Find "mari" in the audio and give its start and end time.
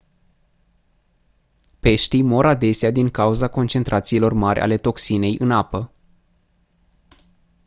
4.33-4.59